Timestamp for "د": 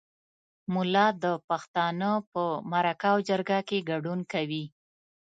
1.23-1.25